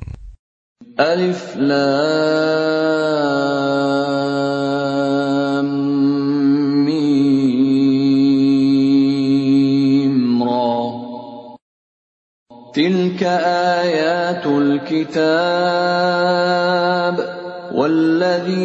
Alif 0.95 1.59
Lam 1.59 2.07
Mim 6.87 7.19
Ra 10.39 10.87
Tilka 12.71 13.35
ayatul 13.83 14.87
kitab 14.87 15.27
والذي 17.77 18.57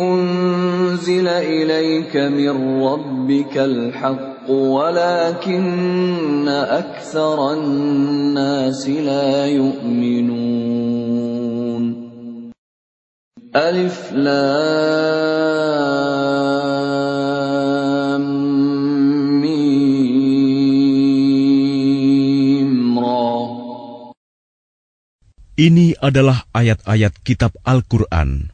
أنزل 0.00 1.28
إليك 1.28 2.16
من 2.16 2.82
ربك 2.82 3.58
الحق 3.58 4.50
ولكن 4.50 6.48
أكثر 6.48 7.52
الناس 7.52 8.88
لا 8.88 9.46
يؤمنون. 9.46 10.34
ألف 13.56 14.12
لام 14.12 16.23
Ini 25.54 25.94
adalah 26.02 26.50
ayat-ayat 26.50 27.22
kitab 27.22 27.54
Al-Quran 27.62 28.50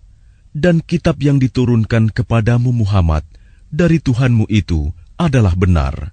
dan 0.53 0.85
kitab 0.85 1.17
yang 1.25 1.41
diturunkan 1.41 2.13
kepadamu 2.13 2.77
Muhammad 2.77 3.25
dari 3.73 4.05
Tuhanmu 4.05 4.45
itu 4.53 4.93
adalah 5.17 5.57
benar. 5.57 6.13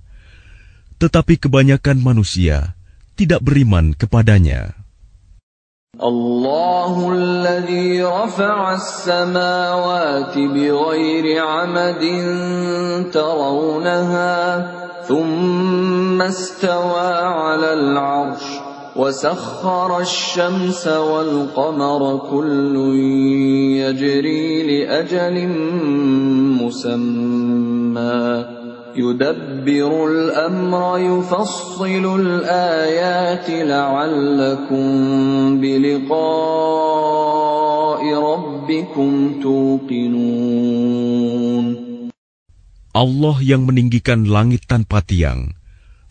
Tetapi 0.96 1.44
kebanyakan 1.44 2.00
manusia 2.00 2.80
tidak 3.20 3.44
beriman 3.44 4.00
kepadanya. 4.00 4.80
وسخر 18.97 20.01
الشمس 20.01 20.87
والقمر 20.89 22.29
كل 22.31 22.77
يجري 23.81 24.63
لأجل 24.69 25.49
مسمى 26.61 28.45
يدبر 28.97 29.93
الأمر 30.13 30.99
يفصل 30.99 32.05
الآيات 32.21 33.49
لعلكم 33.49 34.87
بلقاء 35.61 36.83
ربكم 38.15 39.41
توقنون 39.43 40.63
Allah 42.93 43.41
yang 43.41 43.65
meninggikan 43.65 44.29
langit 44.29 44.69
tanpa 44.69 45.01
tiang, 45.01 45.57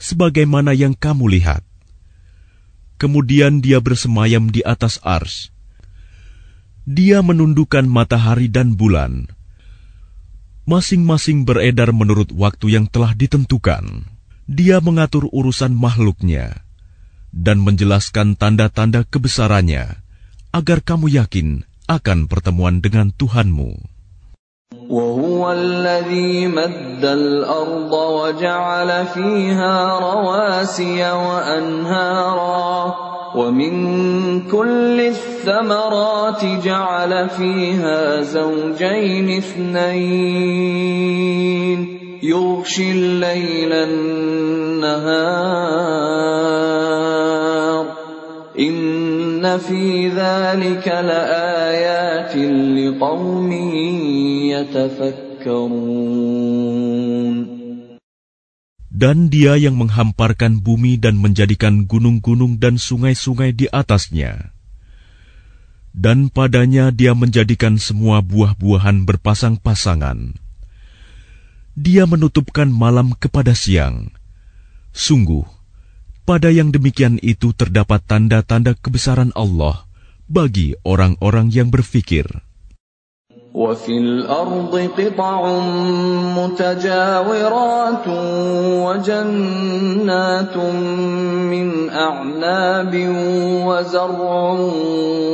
sebagaimana 0.02 0.74
yang 0.74 0.98
kamu 0.98 1.30
lihat. 1.38 1.62
Kemudian 2.97 3.61
dia 3.61 3.81
bersemayam 3.81 4.49
di 4.49 4.65
atas 4.65 4.97
ars. 5.05 5.53
Dia 6.89 7.21
menundukkan 7.21 7.85
matahari 7.85 8.49
dan 8.49 8.77
bulan. 8.77 9.29
Masing-masing 10.65 11.45
beredar 11.45 11.93
menurut 11.93 12.33
waktu 12.33 12.79
yang 12.79 12.87
telah 12.89 13.13
ditentukan. 13.13 14.09
Dia 14.47 14.79
mengatur 14.79 15.27
urusan 15.29 15.75
makhluknya 15.75 16.67
dan 17.35 17.61
menjelaskan 17.61 18.39
tanda-tanda 18.39 19.05
kebesarannya 19.05 20.01
agar 20.55 20.79
kamu 20.81 21.13
yakin 21.21 21.69
akan 21.87 22.31
pertemuan 22.31 22.81
dengan 22.81 23.13
Tuhanmu. 23.13 23.96
وهو 24.75 25.53
الذي 25.53 26.47
مد 26.47 27.05
الأرض 27.05 27.93
وجعل 27.93 29.07
فيها 29.07 29.99
رواسي 29.99 31.11
وأنهارا 31.13 32.95
ومن 33.35 34.51
كل 34.51 35.01
الثمرات 35.01 36.45
جعل 36.45 37.29
فيها 37.29 38.23
زوجين 38.23 39.37
اثنين. 39.39 40.57
يغشي 42.23 42.91
الليل 42.91 43.73
النهار. 43.73 45.37
Dan 58.91 59.31
dia 59.31 59.55
yang 59.55 59.79
menghamparkan 59.79 60.59
bumi 60.59 60.99
dan 60.99 61.23
menjadikan 61.23 61.87
gunung-gunung 61.87 62.59
dan 62.59 62.75
sungai-sungai 62.75 63.55
di 63.55 63.71
atasnya. 63.71 64.51
Dan 65.95 66.27
padanya 66.27 66.91
dia 66.91 67.15
menjadikan 67.15 67.79
semua 67.79 68.27
buah-buahan 68.27 69.07
berpasang-pasangan. 69.07 70.35
Dia 71.79 72.11
menutupkan 72.11 72.67
malam 72.67 73.15
kepada 73.15 73.55
siang. 73.55 74.11
Sungguh, 74.91 75.56
pada 76.26 76.54
yang 76.54 76.72
demikian 76.72 77.18
itu 77.20 77.52
terdapat 77.52 78.06
tanda-tanda 78.06 78.78
kebesaran 78.78 79.36
Allah 79.36 79.84
bagi 80.32 80.78
orang-orang 80.88 81.52
yang 81.52 81.68
berfikir. 81.68 82.28
وفي 83.54 83.98
الأرض 83.98 84.90
قطع 84.98 85.60
متجاورات 86.40 88.08
وجنات 88.88 90.58
من 91.52 91.90
أعناب 91.90 92.94
وزرع 93.68 94.52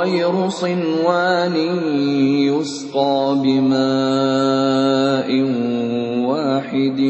وغير 0.00 0.48
صنوان 0.48 1.56
يسقى 2.48 3.36
بماء 3.44 5.30
واحد 6.28 7.00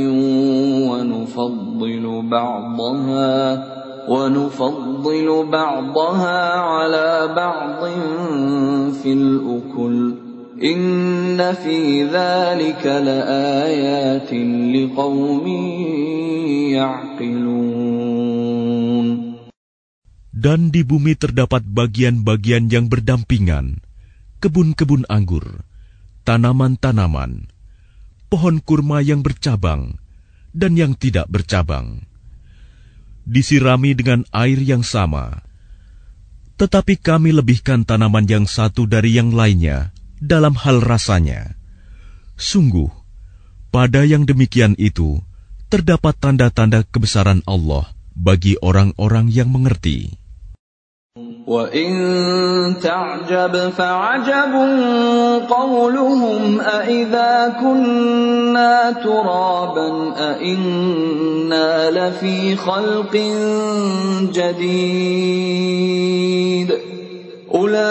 ونفضل 0.91 2.23
بعضها 2.31 3.65
ونفضل 4.09 5.47
بعضها 5.53 6.39
على 6.59 7.35
بعض 7.37 7.85
في 9.03 9.13
الأكل. 9.13 10.15
إن 10.65 11.53
في 11.53 12.05
ذلك 12.05 12.87
لآيات 12.87 14.33
لقوم 14.75 15.47
يعقلون. 16.75 17.80
Dan 20.41 20.73
di 20.73 20.81
bumi 20.81 21.21
terdapat 21.21 21.61
bagian-bagian 21.69 22.73
yang 22.73 22.89
berdampingan, 22.89 23.85
kebun-kebun 24.41 25.05
anggur, 25.13 25.69
tanaman-tanaman, 26.25 27.53
pohon 28.33 28.57
kurma 28.65 29.05
yang 29.05 29.21
bercabang 29.21 30.01
dan 30.57 30.81
yang 30.81 30.97
tidak 30.97 31.29
bercabang. 31.29 32.09
Disirami 33.29 33.93
dengan 33.93 34.25
air 34.33 34.57
yang 34.65 34.81
sama. 34.81 35.45
Tetapi 36.57 36.97
kami 36.97 37.37
lebihkan 37.37 37.85
tanaman 37.85 38.25
yang 38.25 38.49
satu 38.49 38.89
dari 38.89 39.21
yang 39.21 39.37
lainnya 39.37 39.93
dalam 40.25 40.57
hal 40.57 40.81
rasanya. 40.81 41.53
Sungguh, 42.41 42.89
pada 43.69 44.09
yang 44.09 44.25
demikian 44.25 44.73
itu, 44.81 45.21
terdapat 45.69 46.17
tanda-tanda 46.17 46.81
kebesaran 46.89 47.45
Allah 47.45 47.93
bagi 48.17 48.57
orang-orang 48.65 49.29
yang 49.29 49.53
mengerti. 49.53 50.20
وَإِن 51.47 51.91
تَعْجَبْ 52.83 53.73
فَعَجَبٌ 53.79 54.55
قَوْلُهُمْ 55.51 56.61
أَإِذَا 56.61 57.55
كُنَّا 57.61 58.91
تُرَابًا 59.03 60.15
أَإِنَّا 60.17 61.91
لَفِي 61.91 62.57
خَلْقٍ 62.57 63.17
جَدِيدٍ 64.31 65.51
أُولَئِكَ 67.55 67.83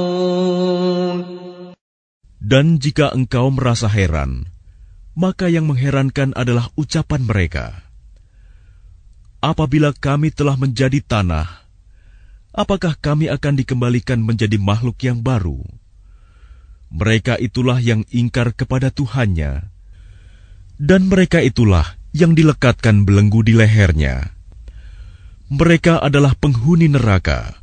Dan 2.45 2.77
jika 2.77 3.09
engkau 3.09 3.49
merasa 3.49 3.89
heran, 3.89 4.45
maka 5.17 5.49
yang 5.49 5.65
mengherankan 5.65 6.29
adalah 6.37 6.69
ucapan 6.77 7.25
mereka. 7.25 7.81
Apabila 9.41 9.89
kami 9.97 10.29
telah 10.29 10.53
menjadi 10.53 11.01
tanah, 11.01 11.49
apakah 12.53 12.93
kami 13.01 13.33
akan 13.33 13.57
dikembalikan 13.57 14.21
menjadi 14.21 14.61
makhluk 14.61 15.01
yang 15.01 15.25
baru? 15.25 15.57
Mereka 16.93 17.41
itulah 17.41 17.81
yang 17.81 18.05
ingkar 18.13 18.53
kepada 18.53 18.93
Tuhannya, 18.93 19.68
dan 20.79 21.07
mereka 21.07 21.39
itulah 21.39 21.95
yang 22.15 22.35
dilekatkan 22.35 23.03
belenggu 23.03 23.43
di 23.43 23.53
lehernya. 23.55 24.31
Mereka 25.51 26.01
adalah 26.01 26.33
penghuni 26.35 26.89
neraka, 26.89 27.59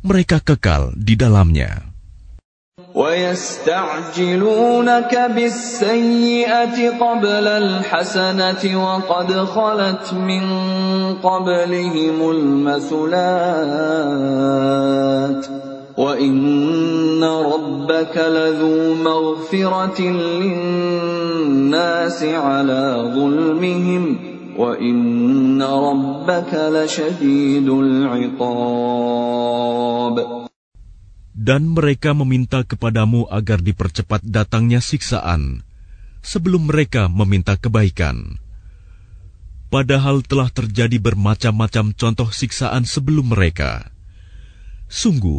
mereka 0.00 0.40
kekal 0.40 0.94
di 0.96 1.14
dalamnya. 1.18 1.96
ويستعجلونك 2.96 4.32
بالسيئة 5.36 6.76
قبل 6.96 7.46
الحسنة 7.48 8.62
وقد 8.84 9.44
خلت 9.44 10.14
من 10.14 10.44
قبلهم 11.20 12.30
المثلات 12.30 13.26
وإن 16.00 17.24
ربك 17.24 18.16
لذو 18.16 18.94
مغفرة 19.00 20.00
للناس 20.44 22.20
على 22.22 22.84
ظلمهم 23.16 24.04
وإن 24.56 25.62
ربك 25.62 26.52
لشديد 26.52 27.68
العقاب 27.68 28.76
Dan 31.46 31.78
mereka 31.78 32.10
meminta 32.10 32.66
kepadamu 32.66 33.30
agar 33.30 33.62
dipercepat 33.62 34.18
datangnya 34.26 34.82
siksaan, 34.82 35.62
sebelum 36.18 36.66
mereka 36.66 37.06
meminta 37.06 37.54
kebaikan. 37.54 38.42
Padahal 39.70 40.26
telah 40.26 40.50
terjadi 40.50 40.98
bermacam-macam 40.98 41.94
contoh 41.94 42.34
siksaan 42.34 42.82
sebelum 42.82 43.30
mereka. 43.30 43.94
Sungguh, 44.90 45.38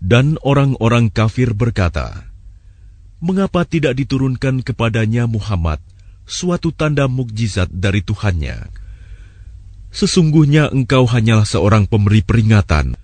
Dan 0.00 0.36
orang-orang 0.42 1.08
kafir 1.08 1.54
berkata, 1.54 2.28
Mengapa 3.20 3.68
tidak 3.68 4.00
diturunkan 4.00 4.64
kepadanya 4.64 5.28
Muhammad 5.28 5.76
suatu 6.24 6.72
tanda 6.72 7.04
mukjizat 7.04 7.68
dari 7.68 8.00
Tuhannya? 8.00 8.72
Sesungguhnya 9.92 10.72
engkau 10.72 11.04
hanyalah 11.04 11.44
seorang 11.44 11.84
pemberi 11.84 12.24
peringatan, 12.24 12.96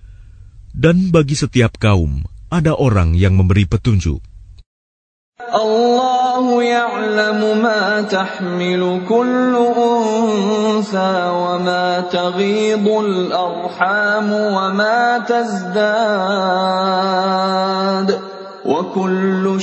dan 0.73 0.97
bagi 1.13 1.37
setiap 1.37 1.77
kaum 1.77 2.25
ada 2.49 2.73
orang 2.73 3.13
yang 3.13 3.37
memberi 3.37 3.69
petunjuk. 3.69 4.23
Ya'lamu 6.61 7.57
ma 7.57 8.05
tahmilu 8.05 9.05
kullu 9.05 9.65
wa 11.33 11.55
ma 11.57 12.05
wa 14.53 14.69
ma 14.73 15.21
tazdad. 15.25 15.87
Wa 18.67 18.81
kullu 18.91 19.57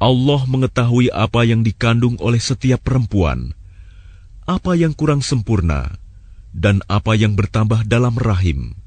Allah 0.00 0.40
mengetahui 0.48 1.12
apa 1.12 1.44
yang 1.44 1.60
dikandung 1.62 2.16
oleh 2.18 2.40
setiap 2.40 2.80
perempuan 2.82 3.52
apa 4.50 4.74
yang 4.74 4.90
kurang 4.98 5.22
sempurna 5.22 5.94
dan 6.50 6.82
apa 6.90 7.14
yang 7.14 7.38
bertambah 7.38 7.86
dalam 7.86 8.18
rahim 8.18 8.79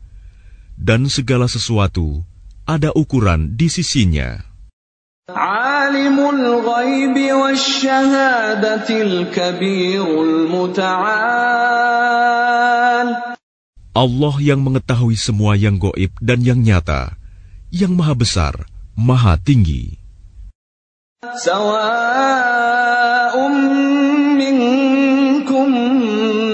dan 0.78 1.08
segala 1.08 1.48
sesuatu 1.48 2.24
ada 2.64 2.92
ukuran 2.96 3.56
di 3.56 3.68
sisinya. 3.68 4.40
Alimul 5.31 6.64
ghaibi 6.64 7.31
kabirul 9.31 10.52
muta'al. 10.52 11.64
Allah 13.94 14.36
yang 14.42 14.60
mengetahui 14.66 15.16
semua 15.16 15.54
yang 15.56 15.78
goib 15.80 16.12
dan 16.20 16.42
yang 16.42 16.60
nyata, 16.60 17.16
yang 17.69 17.94
maha 17.94 18.18
besar, 18.18 18.66
maha 18.98 19.38
tinggi. 19.38 20.02
Sawa'um 21.24 21.94
minkum 24.36 24.93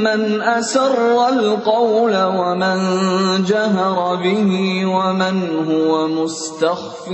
من 0.09 0.43
أسر 0.43 1.29
القول 1.29 2.15
ومن 2.17 2.79
جهر 3.45 4.17
به 4.17 4.51
ومن 4.87 5.37
هو 5.69 6.09
مستخف 6.09 7.09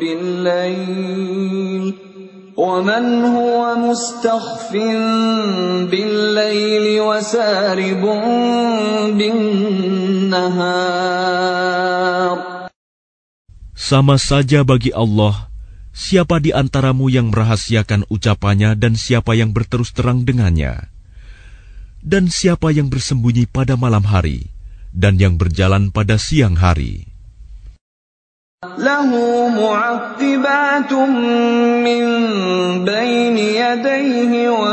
بالليل 0.00 1.94
ومن 2.56 3.04
هو 3.24 3.60
مستخف 3.76 4.72
بالليل 5.92 7.00
وسارب 7.00 8.02
بالنهار 9.12 10.76
Sama 13.86 14.18
saja 14.18 14.66
bagi 14.66 14.90
Allah, 14.90 15.46
siapa 15.94 16.42
di 16.42 16.50
antaramu 16.50 17.06
yang 17.06 17.30
merahasiakan 17.30 18.02
ucapannya 18.10 18.74
dan 18.74 18.98
siapa 18.98 19.38
yang 19.38 19.54
berterus 19.54 19.94
terang 19.94 20.26
dengannya, 20.26 20.90
dan 22.01 22.27
siapa 22.29 22.73
yang 22.73 22.89
bersembunyi 22.89 23.45
pada 23.49 23.77
malam 23.77 24.01
hari 24.05 24.49
dan 24.91 25.17
yang 25.21 25.39
berjalan 25.39 25.93
pada 25.93 26.17
siang 26.19 26.57
hari. 26.57 27.07
Min 31.81 32.05
baini 32.85 33.57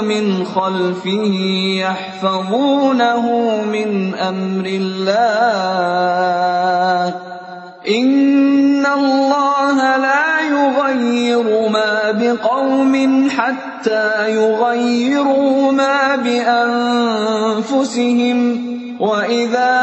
min. 0.04 0.26
Inna 7.88 8.90
Allah 8.92 9.57
يغير 11.27 11.67
ما 11.69 12.11
بقوم 12.11 13.29
حتى 13.29 14.31
يغيروا 14.31 15.71
ما 15.71 16.15
بانفسهم 17.43 18.39
واذا 18.99 19.75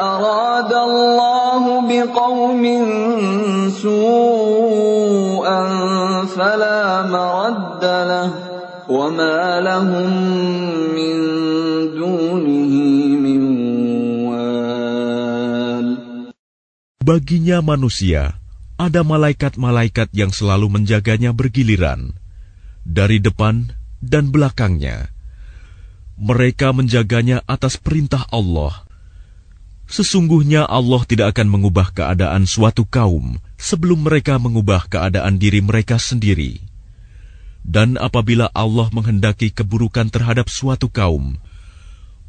اراد 0.00 0.72
الله 0.72 1.64
بقوم 1.88 2.64
سوءا 3.82 5.60
فلا 6.24 7.02
مرد 7.02 7.84
له 7.84 8.30
وما 8.88 9.60
لهم 9.60 10.10
من 10.96 11.16
دونه 12.00 12.72
من 13.20 13.40
وال 14.26 15.88
Baginya 17.00 17.58
manusia, 17.64 18.38
ada 18.75 19.07
malaikat-malaikat 19.07 20.11
yang 20.11 20.35
selalu 20.35 20.67
menjaganya 20.67 21.31
bergiliran, 21.31 22.11
dari 22.83 23.23
depan 23.23 23.71
dan 24.03 24.29
belakangnya. 24.35 25.11
Mereka 26.15 26.71
menjaganya 26.75 27.43
atas 27.47 27.79
perintah 27.79 28.27
Allah. 28.31 28.87
Sesungguhnya 29.87 30.65
Allah 30.65 31.03
tidak 31.07 31.35
akan 31.35 31.47
mengubah 31.51 31.91
keadaan 31.91 32.47
suatu 32.47 32.87
kaum 32.87 33.37
sebelum 33.55 34.07
mereka 34.07 34.39
mengubah 34.39 34.87
keadaan 34.91 35.39
diri 35.39 35.59
mereka 35.63 35.99
sendiri. 35.99 36.59
Dan 37.65 37.97
apabila 37.97 38.51
Allah 38.53 38.87
menghendaki 38.93 39.51
keburukan 39.55 40.07
terhadap 40.11 40.51
suatu 40.51 40.87
kaum, 40.91 41.37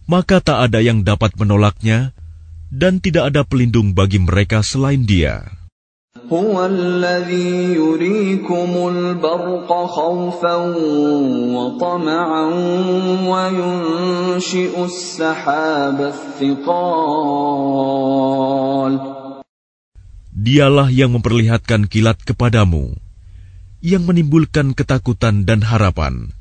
maka 0.07 0.39
tak 0.39 0.71
ada 0.71 0.79
yang 0.81 1.03
dapat 1.03 1.35
menolaknya, 1.37 2.15
dan 2.71 3.03
tidak 3.03 3.35
ada 3.35 3.43
pelindung 3.43 3.93
bagi 3.93 4.23
mereka 4.23 4.63
selain 4.63 5.05
Dia. 5.07 5.66
هو 6.32 6.56
الذي 6.66 7.76
يريكم 7.76 8.72
البرق 8.88 9.70
خوفا 9.86 10.56
وطمعا 11.56 12.46
وينشئ 13.32 14.74
السحاب 14.86 15.98
الثقال 16.16 16.72
Dialah 20.42 20.90
yang 20.90 21.14
memperlihatkan 21.14 21.86
kilat 21.86 22.18
kepadamu, 22.26 22.98
yang 23.84 24.10
menimbulkan 24.10 24.74
ketakutan 24.74 25.46
dan 25.46 25.62
harapan, 25.62 26.34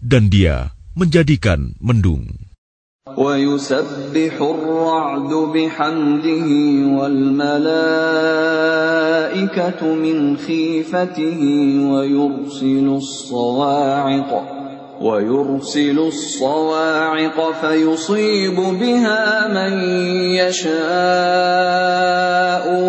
dan 0.00 0.32
dia 0.32 0.72
menjadikan 0.96 1.76
mendung. 1.76 2.45
ويسبح 3.17 4.41
الرعد 4.41 5.33
بحمده 5.33 6.47
والملائكة 6.97 7.47
من 9.93 10.37
خيفته 10.37 11.41
ويرسل 11.91 12.87
الصواعق 12.95 14.57
ويرسل 15.01 15.99
الصواعق 15.99 17.51
فيصيب 17.61 18.55
بها 18.55 19.47
من 19.47 19.81
يشاء 20.41 20.77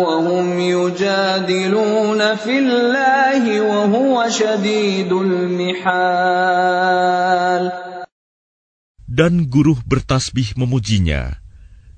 وهم 0.03 0.59
يجادلون 0.59 2.35
في 2.35 2.59
الله 2.59 3.61
وهو 3.61 4.25
شديد 4.29 5.11
المحال 5.13 6.59
dan 9.09 9.49
guru 9.49 9.73
bertasbih 9.89 10.53
memujinya. 10.53 11.41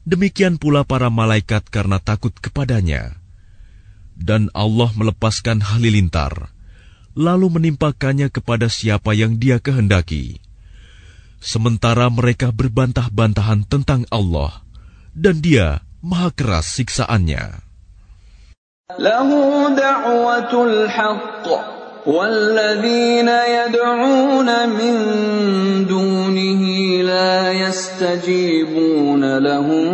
Demikian 0.07 0.55
pula 0.55 0.87
para 0.87 1.11
malaikat 1.11 1.67
karena 1.67 1.99
takut 1.99 2.31
kepadanya. 2.31 3.19
Dan 4.15 4.47
Allah 4.55 4.89
melepaskan 4.95 5.59
halilintar, 5.59 6.55
lalu 7.13 7.51
menimpakannya 7.59 8.31
kepada 8.31 8.71
siapa 8.71 9.11
yang 9.11 9.35
dia 9.37 9.59
kehendaki. 9.59 10.39
Sementara 11.43 12.07
mereka 12.07 12.55
berbantah-bantahan 12.55 13.67
tentang 13.67 14.07
Allah, 14.07 14.63
dan 15.11 15.43
dia 15.43 15.83
maha 15.99 16.31
keras 16.31 16.79
siksaannya. 16.79 17.65
Lahu 19.01 19.73
da'watul 19.73 20.85
haqq 20.85 21.80
والذين 22.05 23.29
يدعون 23.29 24.69
من 24.69 24.95
دونه 25.85 26.63
لا 27.03 27.51
يستجيبون 27.51 29.37
لهم 29.37 29.91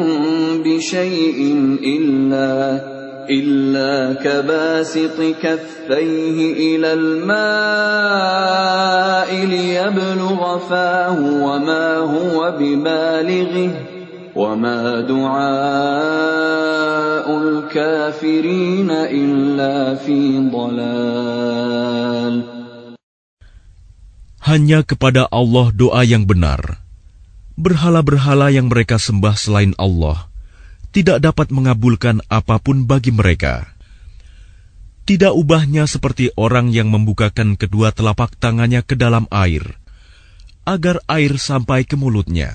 بشيء 0.64 1.56
إلا 1.84 2.82
إلا 3.30 4.14
كباسط 4.24 5.22
كفيه 5.44 6.54
إلى 6.76 6.94
الماء 6.94 7.36
ليبلغ 9.46 10.58
فاه 10.58 11.20
وما 11.44 11.98
هو 11.98 12.56
ببالغه. 12.60 13.97
وما 14.37 15.01
دعاء 15.05 15.53
الكافرين 17.39 18.91
إلا 18.91 19.95
في 19.95 20.39
ضلال 20.49 22.35
Hanya 24.43 24.83
kepada 24.83 25.31
Allah 25.31 25.71
doa 25.71 26.03
yang 26.03 26.27
benar. 26.27 26.83
Berhala-berhala 27.55 28.51
yang 28.51 28.67
mereka 28.67 28.99
sembah 28.99 29.39
selain 29.39 29.71
Allah 29.79 30.33
tidak 30.93 31.25
dapat 31.25 31.49
mengabulkan 31.51 32.21
apapun 32.29 32.85
bagi 32.85 33.11
mereka. 33.11 33.73
Tidak 35.03 35.35
ubahnya 35.35 35.89
seperti 35.89 36.31
orang 36.39 36.71
yang 36.71 36.93
membukakan 36.93 37.59
kedua 37.59 37.91
telapak 37.91 38.39
tangannya 38.39 38.87
ke 38.87 38.95
dalam 38.95 39.27
air, 39.35 39.79
agar 40.63 41.03
air 41.11 41.41
sampai 41.41 41.83
ke 41.83 41.99
mulutnya. 41.99 42.55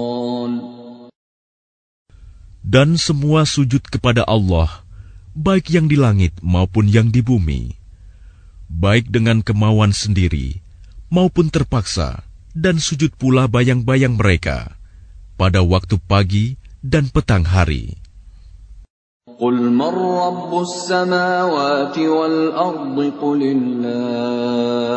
Dan 2.70 2.98
semua 2.98 3.46
sujud 3.46 3.78
kepada 3.86 4.26
Allah, 4.26 4.82
baik 5.38 5.70
yang 5.70 5.86
di 5.86 5.94
langit 5.94 6.34
maupun 6.42 6.90
yang 6.90 7.14
di 7.14 7.22
bumi, 7.22 7.78
baik 8.66 9.06
dengan 9.12 9.38
kemauan 9.44 9.94
sendiri 9.94 10.58
maupun 11.06 11.46
terpaksa 11.52 12.26
dan 12.50 12.82
sujud 12.82 13.14
pula 13.14 13.46
bayang-bayang 13.46 14.18
mereka 14.18 14.74
pada 15.38 15.62
waktu 15.62 16.00
pagi 16.02 16.58
dan 16.82 17.06
petang 17.12 17.44
hari. 17.46 18.00
قل 19.36 19.52
من 19.52 19.92
رب 20.16 20.48
السماوات 20.48 21.98
والأرض 21.98 22.96
قل 23.20 23.40
الله 23.44 24.96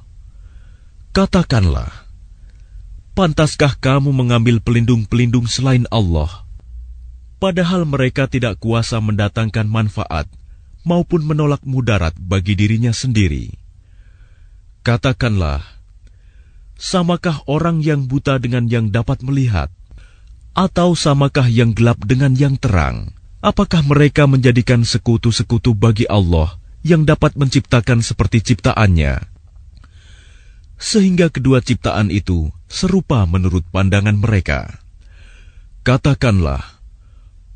Katakanlah, 1.11 1.91
pantaskah 3.19 3.75
kamu 3.83 4.15
mengambil 4.15 4.63
pelindung-pelindung 4.63 5.43
selain 5.43 5.83
Allah? 5.91 6.47
Padahal 7.35 7.83
mereka 7.83 8.31
tidak 8.31 8.63
kuasa 8.63 8.95
mendatangkan 9.03 9.67
manfaat 9.67 10.31
maupun 10.87 11.27
menolak 11.27 11.59
mudarat 11.67 12.15
bagi 12.15 12.55
dirinya 12.55 12.95
sendiri. 12.95 13.51
Katakanlah, 14.87 15.59
samakah 16.79 17.43
orang 17.43 17.83
yang 17.83 18.07
buta 18.07 18.39
dengan 18.39 18.71
yang 18.71 18.87
dapat 18.87 19.19
melihat? 19.19 19.67
Atau 20.55 20.95
samakah 20.95 21.51
yang 21.51 21.75
gelap 21.75 21.99
dengan 22.07 22.39
yang 22.39 22.55
terang? 22.55 23.11
Apakah 23.43 23.83
mereka 23.83 24.31
menjadikan 24.31 24.87
sekutu-sekutu 24.87 25.75
bagi 25.75 26.07
Allah 26.07 26.55
yang 26.87 27.03
dapat 27.03 27.35
menciptakan 27.35 27.99
seperti 27.99 28.55
ciptaannya? 28.55 29.30
Sehingga 30.80 31.32
kedua 31.32 31.64
ciptaan 31.64 32.12
itu 32.12 32.52
serupa 32.68 33.24
menurut 33.24 33.64
pandangan 33.72 34.16
mereka. 34.16 34.80
Katakanlah, 35.86 36.76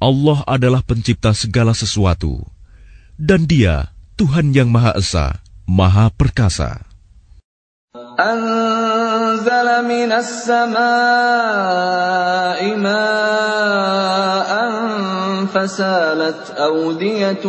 Allah 0.00 0.40
adalah 0.48 0.80
pencipta 0.80 1.36
segala 1.36 1.76
sesuatu, 1.76 2.40
dan 3.20 3.44
Dia 3.44 3.92
Tuhan 4.16 4.56
yang 4.56 4.72
Maha 4.72 4.96
Esa, 4.96 5.44
Maha 5.68 6.08
Perkasa. 6.14 6.90
أنزل 8.20 9.68
من 9.82 10.12
السماء 10.14 10.80
ماء 12.78 14.50
فسالت 15.45 16.51
أودية 16.57 17.45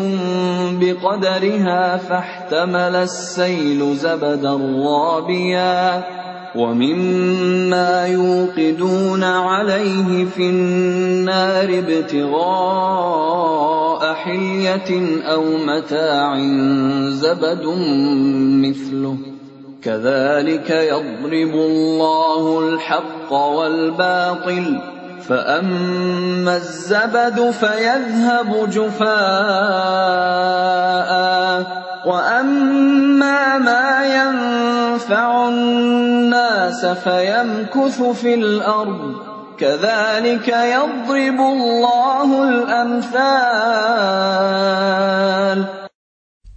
بقدرها 0.81 1.97
فاحتمل 1.97 2.97
السيل 2.97 3.97
زبدا 3.97 4.57
رابيا 4.87 6.05
ومما 6.57 8.07
يوقدون 8.07 9.25
عليه 9.25 10.25
في 10.25 10.51
النار 10.51 11.79
ابتغاء 11.79 13.17
حلية 14.15 15.21
أو 15.33 15.43
متاع 15.43 16.39
زبد 17.11 17.65
مثله. 18.65 19.17
كذلك 19.83 20.71
يضرب 20.71 21.55
الله 21.55 22.59
الحق 22.69 23.33
والباطل 23.33 24.96
فأما 25.32 26.56
الزبد 26.58 27.38
فيذهب 27.52 28.70
جفاء 28.70 29.12
وأما 32.06 33.58
ما 33.58 33.90
ينفع 34.04 35.48
الناس 35.48 36.86
فيمكث 36.86 38.02
في 38.02 38.34
الأرض 38.34 39.16
كذلك 39.58 40.48
يضرب 40.50 41.40
الله 41.40 42.30
الأمثال 42.50 43.70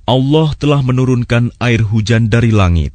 Allah 0.05 0.53
telah 0.61 0.85
menurunkan 0.85 1.49
air 1.65 1.81
hujan 1.81 2.29
dari 2.29 2.53
langit. 2.53 2.93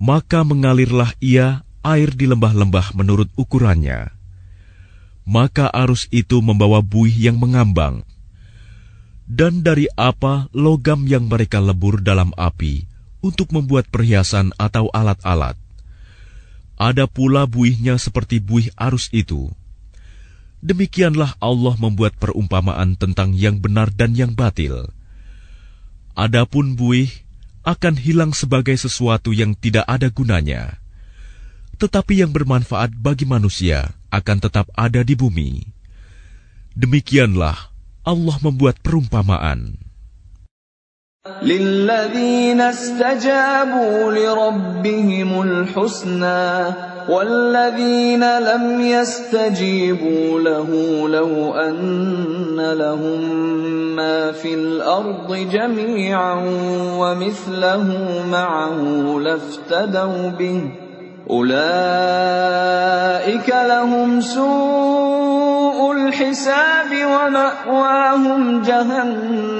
Maka 0.00 0.40
mengalirlah 0.40 1.12
ia 1.20 1.60
air 1.84 2.08
di 2.16 2.24
lembah-lembah 2.24 2.96
menurut 2.96 3.28
ukurannya 3.36 4.11
maka 5.23 5.71
arus 5.71 6.11
itu 6.11 6.43
membawa 6.43 6.83
buih 6.83 7.11
yang 7.11 7.39
mengambang. 7.39 8.03
Dan 9.23 9.63
dari 9.63 9.87
apa 9.95 10.51
logam 10.51 11.07
yang 11.07 11.31
mereka 11.31 11.63
lebur 11.63 12.03
dalam 12.03 12.35
api 12.35 12.83
untuk 13.23 13.55
membuat 13.55 13.87
perhiasan 13.87 14.51
atau 14.59 14.91
alat-alat. 14.91 15.55
Ada 16.75 17.07
pula 17.07 17.47
buihnya 17.47 17.95
seperti 17.95 18.43
buih 18.43 18.67
arus 18.75 19.07
itu. 19.15 19.47
Demikianlah 20.59 21.39
Allah 21.39 21.75
membuat 21.79 22.19
perumpamaan 22.19 22.99
tentang 22.99 23.31
yang 23.31 23.63
benar 23.63 23.91
dan 23.95 24.15
yang 24.15 24.35
batil. 24.35 24.91
Adapun 26.19 26.75
buih 26.75 27.11
akan 27.63 27.95
hilang 27.95 28.35
sebagai 28.35 28.75
sesuatu 28.75 29.31
yang 29.31 29.55
tidak 29.55 29.87
ada 29.87 30.11
gunanya 30.11 30.82
tetapi 31.78 32.26
yang 32.26 32.34
bermanfaat 32.34 32.90
bagi 32.98 33.22
manusia 33.22 33.94
akan 34.10 34.36
tetap 34.42 34.66
ada 34.74 35.06
di 35.06 35.14
bumi. 35.14 35.62
Demikianlah 36.74 37.70
Allah 38.02 38.36
membuat 38.42 38.82
perumpamaan. 38.82 39.78
للذين 41.42 42.60
استجابوا 42.60 44.12
لربهم 44.12 45.30
الحسنى 45.42 46.46
والذين 47.08 48.24
لم 48.38 48.80
يستجيبوا 48.80 50.40
له 50.40 50.70
لو 51.08 51.54
أن 51.54 52.56
لهم 52.56 53.20
ما 53.96 54.32
في 54.32 54.54
الأرض 54.54 55.28
جميعا 55.52 56.34
ومثله 56.96 57.86
معه 58.24 58.80
لافتدوا 59.20 60.28
به 60.28 60.81
أولئك 61.29 62.99
لهم 63.49 64.21
سوء 64.21 65.91
الحساب 65.91 66.91
جهنم 68.63 68.63
جهنم 68.65 69.53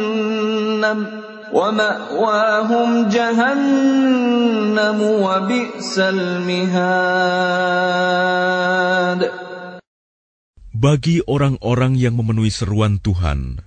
Bagi 10.74 11.22
orang-orang 11.30 11.94
yang 11.94 12.18
memenuhi 12.18 12.50
seruan 12.50 12.98
Tuhan 12.98 13.62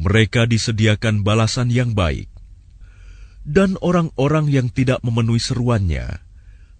mereka 0.00 0.48
disediakan 0.48 1.20
balasan 1.20 1.68
yang 1.68 1.92
baik. 1.92 2.32
Dan 3.44 3.76
orang-orang 3.84 4.48
yang 4.48 4.72
tidak 4.72 5.04
memenuhi 5.04 5.44
seruannya 5.44 6.23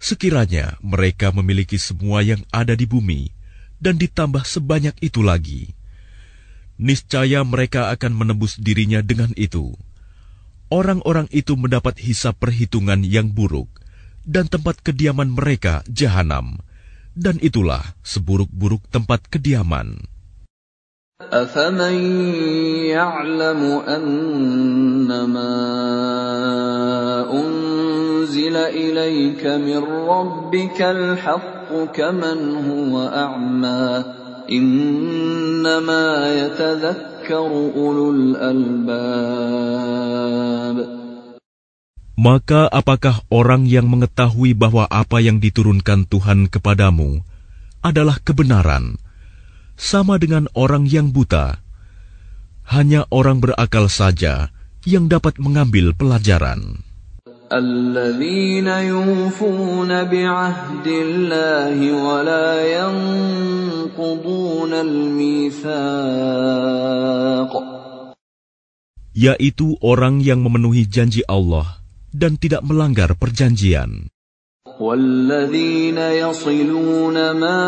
Sekiranya 0.03 0.79
mereka 0.79 1.35
memiliki 1.35 1.75
semua 1.75 2.23
yang 2.23 2.39
ada 2.55 2.71
di 2.71 2.87
bumi 2.87 3.35
dan 3.83 3.99
ditambah 3.99 4.47
sebanyak 4.47 4.95
itu 5.03 5.19
lagi, 5.19 5.75
niscaya 6.79 7.43
mereka 7.43 7.91
akan 7.91 8.15
menembus 8.15 8.55
dirinya 8.55 9.03
dengan 9.03 9.35
itu. 9.35 9.75
Orang-orang 10.71 11.27
itu 11.35 11.59
mendapat 11.59 11.99
hisap 11.99 12.39
perhitungan 12.39 13.03
yang 13.03 13.35
buruk 13.35 13.67
dan 14.23 14.47
tempat 14.47 14.79
kediaman 14.79 15.35
mereka 15.35 15.83
jahanam, 15.91 16.63
dan 17.17 17.35
itulah 17.43 17.83
seburuk-buruk 18.05 18.85
tempat 18.87 19.27
kediaman. 19.27 20.07
أفمن 21.19 21.99
يعلم 22.95 23.61
أنما 23.83 25.51
أُنزِلَ 28.44 28.60
إِلَيْكَ 28.76 29.40
مِنْ 29.40 29.80
رَبِّكَ 30.04 30.76
الْحَقُّ 30.76 31.72
كَمَنْ 31.96 32.38
هُوَ 32.68 33.08
أَعْمَى 33.08 34.04
إِنَّمَا 34.52 36.04
يَتَذَكَّرُ 36.28 37.50
أُولُو 37.72 38.06
الْأَلْبَابِ 38.12 38.84
Maka 42.20 42.68
apakah 42.68 43.24
orang 43.32 43.64
yang 43.64 43.88
mengetahui 43.88 44.52
bahwa 44.52 44.84
apa 44.92 45.24
yang 45.24 45.40
diturunkan 45.40 46.04
Tuhan 46.04 46.52
kepadamu 46.52 47.24
adalah 47.80 48.20
kebenaran 48.20 49.00
sama 49.80 50.20
dengan 50.20 50.52
orang 50.52 50.84
yang 50.84 51.16
buta 51.16 51.64
hanya 52.68 53.08
orang 53.08 53.40
berakal 53.40 53.88
saja 53.88 54.52
yang 54.84 55.08
dapat 55.08 55.40
mengambil 55.40 55.96
pelajaran. 55.96 56.84
الذين 57.52 58.66
يوفون 58.66 60.04
بعهد 60.04 60.86
الله 60.86 61.76
ولا 61.92 62.48
ينقضون 62.80 64.72
الميثاق 64.72 66.14
yaitu 69.14 69.78
orang 69.78 70.18
yang 70.18 70.42
memenuhi 70.42 70.90
janji 70.90 71.22
Allah 71.30 71.78
dan 72.10 72.34
tidak 72.34 72.66
melanggar 72.66 73.14
perjanjian. 73.14 74.10
والذين 74.74 75.98
يصلون 75.98 77.14
ما 77.38 77.62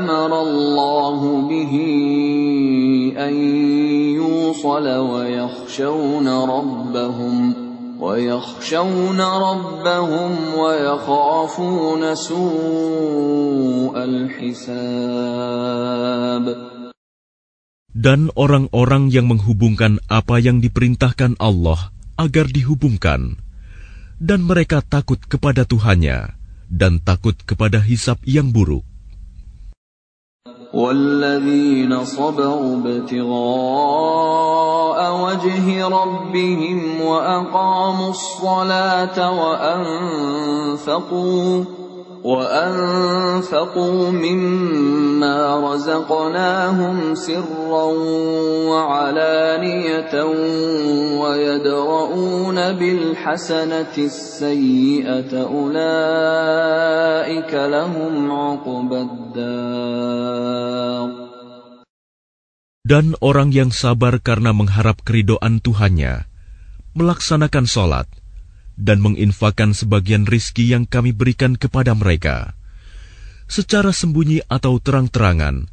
أمر 0.00 0.32
الله 0.40 1.20
به 1.44 1.72
أن 3.20 3.34
يوصل 4.16 4.86
ويخشون 4.88 6.28
ربهم 6.28 7.65
ويخشون 8.01 9.19
ربهم 9.21 10.31
ويخافون 10.57 12.15
سوء 12.15 13.95
الحساب 14.03 15.41
Dan 17.91 18.33
orang-orang 18.33 19.13
yang 19.13 19.29
menghubungkan 19.29 20.01
apa 20.09 20.41
yang 20.41 20.57
diperintahkan 20.63 21.37
Allah 21.37 21.93
agar 22.17 22.49
dihubungkan, 22.49 23.37
dan 24.17 24.41
mereka 24.41 24.81
takut 24.81 25.21
kepada 25.21 25.67
Tuhannya 25.69 26.33
dan 26.71 27.03
takut 27.03 27.35
kepada 27.43 27.83
hisap 27.83 28.17
yang 28.23 28.55
buruk. 28.55 28.87
والذين 30.76 32.04
صبروا 32.04 32.76
ابتغاء 32.76 33.26
وجه 35.24 35.88
ربهم 35.88 37.00
وأقاموا 37.00 38.10
الصلاة 38.10 39.18
وأنفقوا 40.76 41.64
وأنفقوا 42.23 44.11
مما 44.11 45.37
رزقناهم 45.73 47.15
سرا 47.15 47.85
وعلانية 48.69 50.13
ويدرؤون 51.21 52.57
بالحسنة 52.71 53.95
السيئة 53.97 55.33
أولئك 55.33 55.83
لهم 57.53 58.31
عقبى 58.31 58.99
الدار 59.01 60.61
Dan 62.81 63.13
orang 63.23 63.53
yang 63.55 63.69
sabar 63.71 64.19
karena 64.19 64.51
mengharap 64.51 65.05
keridoan 65.05 65.61
Tuhannya, 65.63 66.27
melaksanakan 66.97 67.63
sholat, 67.63 68.09
dan 68.79 69.03
menginfakkan 69.03 69.75
sebagian 69.77 70.25
rizki 70.25 70.71
yang 70.71 70.89
kami 70.89 71.13
berikan 71.13 71.59
kepada 71.59 71.93
mereka, 71.93 72.57
secara 73.51 73.91
sembunyi 73.91 74.41
atau 74.47 74.79
terang-terangan, 74.79 75.67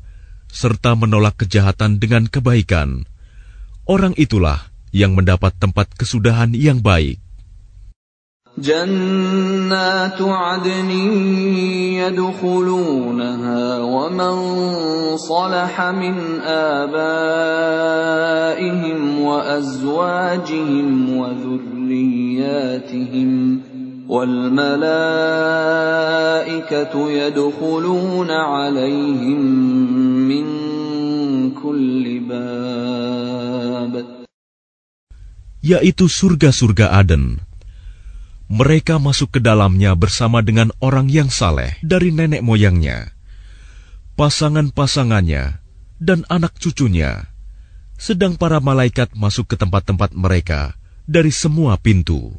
serta 0.50 0.98
menolak 0.98 1.38
kejahatan 1.40 2.02
dengan 2.02 2.26
kebaikan, 2.26 3.06
orang 3.86 4.12
itulah 4.18 4.68
yang 4.90 5.14
mendapat 5.14 5.54
tempat 5.56 5.88
kesudahan 5.94 6.52
yang 6.56 6.82
baik. 6.82 7.20
جنات 8.58 10.18
عدن 10.18 10.90
يدخلونها 12.02 13.78
ومن 13.78 14.34
صلح 15.16 15.80
من 15.80 16.40
آبائهم 16.42 18.00
وأزواجهم 19.20 21.16
وذرياتهم 21.92 23.30
والملائكة 24.08 24.94
يدخلون 27.10 28.30
عليهم 28.30 29.40
من 30.28 30.46
كل 31.52 32.04
باب 32.24 33.94
yaitu 35.58 36.08
surga-surga 36.08 36.96
Aden. 36.96 37.44
Mereka 38.48 38.96
masuk 38.96 39.36
ke 39.36 39.40
dalamnya 39.44 39.92
bersama 39.92 40.40
dengan 40.40 40.72
orang 40.80 41.12
yang 41.12 41.28
saleh 41.28 41.76
dari 41.84 42.08
nenek 42.08 42.40
moyangnya, 42.40 43.12
pasangan-pasangannya, 44.16 45.60
dan 46.00 46.24
anak 46.32 46.56
cucunya, 46.56 47.28
sedang 48.00 48.40
para 48.40 48.56
malaikat 48.64 49.12
masuk 49.12 49.52
ke 49.52 49.60
tempat-tempat 49.60 50.16
mereka 50.16 50.78
dari 51.13 51.29
semua 51.29 51.77
pintu. 51.77 52.33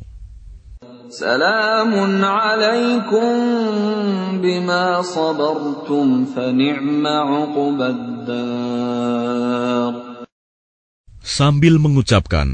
Sambil 11.22 11.74
mengucapkan, 11.78 12.48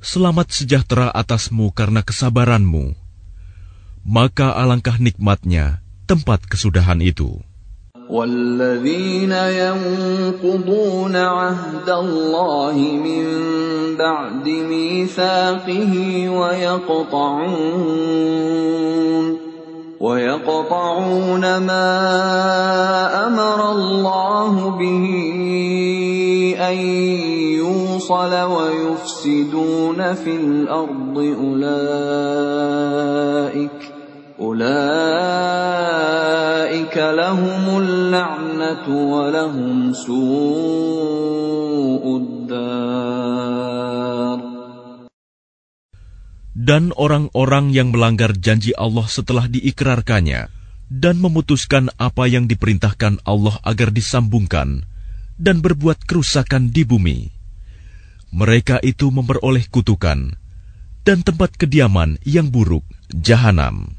Selamat 0.00 0.48
sejahtera 0.48 1.12
atasmu 1.12 1.68
karena 1.76 2.00
kesabaranmu, 2.00 2.96
maka 4.08 4.56
alangkah 4.56 4.96
nikmatnya 4.96 5.84
tempat 6.08 6.48
kesudahan 6.48 7.04
itu. 7.04 7.44
والذين 8.10 9.32
ينقضون 9.32 11.16
عهد 11.16 11.88
الله 11.88 12.74
من 13.04 13.26
بعد 13.96 14.48
ميثاقه 14.48 16.28
ويقطعون 16.28 17.90
ويقطعون 20.00 21.56
ما 21.56 23.26
أمر 23.26 23.72
الله 23.72 24.70
به 24.70 25.06
أن 26.60 26.76
يوصل 27.60 28.34
ويفسدون 28.34 30.14
في 30.14 30.36
الأرض 30.36 31.18
أولئك 31.44 31.70
أولئك 34.39 35.85
لهم 36.97 37.63
اللعنة 37.81 38.87
ولهم 38.87 39.93
سوء 39.93 41.23
الدار 42.19 43.35
Dan 46.65 46.89
orang-orang 46.97 47.69
yang 47.69 47.93
melanggar 47.93 48.33
janji 48.33 48.73
Allah 48.73 49.05
setelah 49.05 49.45
diikrarkannya 49.45 50.49
dan 50.89 51.21
memutuskan 51.21 51.93
apa 52.01 52.25
yang 52.25 52.49
diperintahkan 52.49 53.21
Allah 53.21 53.61
agar 53.61 53.93
disambungkan 53.93 54.81
dan 55.37 55.61
berbuat 55.61 56.09
kerusakan 56.09 56.73
di 56.73 56.81
bumi. 56.81 57.29
Mereka 58.33 58.81
itu 58.81 59.13
memperoleh 59.13 59.69
kutukan 59.69 60.33
dan 61.05 61.21
tempat 61.21 61.53
kediaman 61.53 62.17
yang 62.25 62.49
buruk, 62.49 62.81
jahanam. 63.13 63.93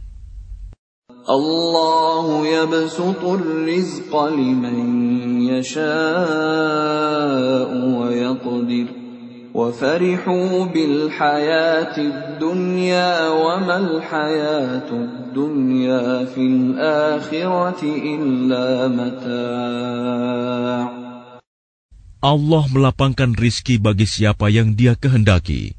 الله 1.26 2.46
يبسط 2.46 3.18
الرزق 3.18 4.14
لمن 4.14 4.78
يشاء 5.50 5.90
ويقدر 7.98 8.86
وفرحوا 9.54 10.64
بالحياة 10.64 11.96
الدنيا 11.98 13.28
وما 13.28 13.76
الحياة 13.76 14.90
الدنيا 14.90 16.24
في 16.30 16.42
الآخرة 16.46 17.82
إلا 17.82 18.88
متاع 18.88 20.86
Allah 22.22 22.64
melapangkan 22.70 23.34
rizki 23.34 23.82
bagi 23.82 24.06
siapa 24.06 24.46
yang 24.50 24.78
dia 24.78 24.94
kehendaki 24.94 25.74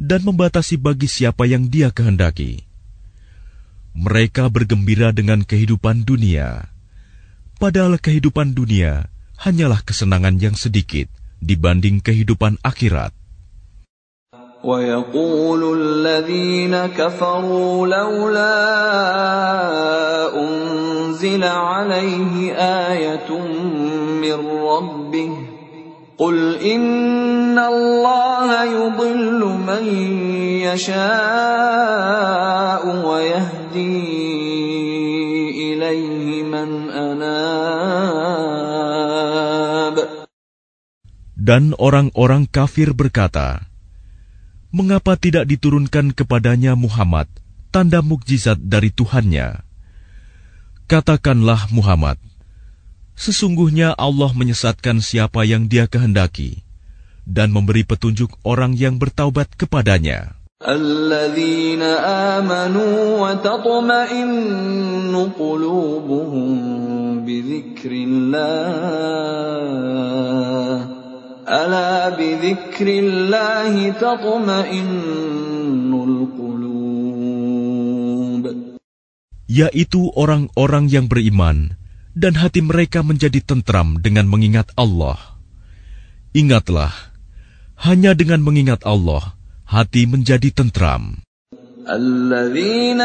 dan 0.00 0.24
membatasi 0.24 0.80
bagi 0.80 1.08
siapa 1.08 1.44
yang 1.48 1.68
dia 1.68 1.88
kehendaki. 1.92 2.64
Mereka 3.96 4.52
bergembira 4.52 5.08
dengan 5.10 5.40
kehidupan 5.40 6.04
dunia, 6.04 6.68
padahal 7.56 7.96
kehidupan 7.96 8.52
dunia 8.52 9.08
hanyalah 9.40 9.80
kesenangan 9.80 10.36
yang 10.36 10.52
sedikit 10.52 11.08
dibanding 11.40 12.04
kehidupan 12.04 12.60
akhirat. 12.60 13.16
ويقول 14.66 15.62
الذين 15.78 16.74
كفروا 16.98 17.86
لولا 17.86 18.58
أنزل 20.34 21.42
عليه 21.44 22.34
آية 22.90 23.30
من 24.18 24.38
ربه 24.42 25.49
dan 26.21 26.53
orang-orang 41.81 42.45
kafir 42.45 42.93
berkata, 42.93 43.65
Mengapa 44.69 45.17
tidak 45.17 45.49
diturunkan 45.49 46.13
kepadanya 46.13 46.77
Muhammad 46.77 47.25
tanda 47.73 48.05
mukjizat 48.05 48.61
dari 48.61 48.93
Tuhannya? 48.93 49.65
Katakanlah 50.85 51.73
Muhammad, 51.73 52.21
sesungguhnya 53.20 53.96
Allah 53.96 54.30
menyesatkan 54.36 55.00
siapa 55.00 55.42
yang 55.48 55.66
dia 55.66 55.88
kehendaki 55.88 56.66
dan 57.26 57.50
memberi 57.50 57.82
petunjuk 57.82 58.30
orang 58.46 58.76
yang 58.76 59.00
bertaubat 59.00 59.56
kepadanya. 59.58 60.36
الذين 60.56 61.84
آمنوا 62.40 62.96
وتطمئن 63.20 65.12
قلوبهم 65.36 66.50
بذكر 67.28 67.92
الله 67.92 69.36
ألا 71.44 72.08
بذكر 72.16 72.88
الله 72.88 73.74
تطمئن 74.00 75.92
القلوب 75.92 76.56
Yaitu 79.46 80.10
orang-orang 80.16 80.88
yang 80.90 81.06
beriman 81.06 81.78
dan 82.16 82.40
hati 82.40 82.64
mereka 82.64 83.04
menjadi 83.04 83.44
tentram 83.44 84.00
dengan 84.00 84.24
mengingat 84.24 84.72
Allah. 84.74 85.20
Ingatlah, 86.32 86.92
hanya 87.84 88.16
dengan 88.16 88.40
mengingat 88.40 88.84
Allah, 88.88 89.36
hati 89.68 90.08
menjadi 90.08 90.48
tentram. 90.52 91.26
الذين 91.86 92.98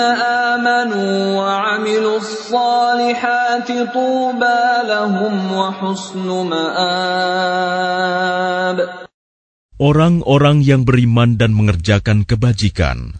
آمنوا 0.57 1.37
وعملوا 1.37 2.17
الصالحات 2.17 3.69
طوبى 3.93 4.63
لهم 4.89 5.33
وحسن 5.53 6.27
مآب 6.49 7.61
Orang-orang 9.81 10.61
yang 10.61 10.85
beriman 10.85 11.41
dan 11.41 11.57
mengerjakan 11.57 12.21
kebajikan, 12.21 13.17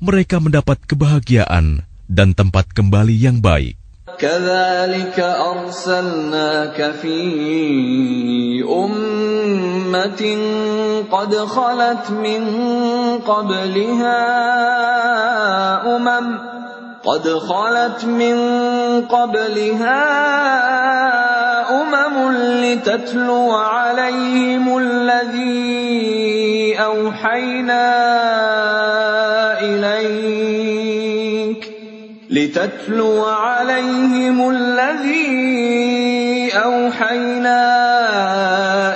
mereka 0.00 0.40
mendapat 0.40 0.80
kebahagiaan 0.88 1.84
dan 2.08 2.32
tempat 2.32 2.72
kembali 2.72 3.12
yang 3.12 3.44
baik. 3.44 3.76
كذلك 4.19 5.19
أرسلناك 5.19 6.91
في 7.01 7.17
أمة 8.69 10.37
قد 11.11 11.35
خلت 11.35 12.11
من 12.11 12.43
قبلها 13.27 14.17
أمم 15.95 16.39
قد 17.03 17.29
خلت 17.29 18.05
من 18.05 18.37
قبلها 19.05 20.03
أمم 21.81 22.31
لتتلو 22.63 23.51
عليهم 23.51 24.77
الذي 24.77 25.87
أوحينا 26.79 28.36
لتتلو 32.30 33.24
عليهم 33.24 34.50
الذي 34.50 36.48
أوحينا 36.52 37.60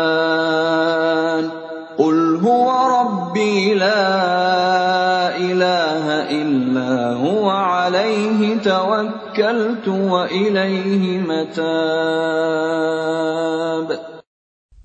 قل 1.98 2.36
هو 2.44 2.68
ربي 3.00 3.74
لا 3.74 5.38
إله 5.38 6.06
إلا 6.42 7.14
هو 7.14 7.50
عليه 7.50 8.58
توكلت 8.60 9.88
وإليه 9.88 11.20
متاب 11.24 12.78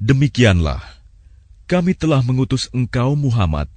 Demikianlah, 0.03 0.83
kami 1.71 1.95
telah 1.95 2.27
mengutus 2.27 2.67
engkau 2.75 3.15
Muhammad 3.15 3.71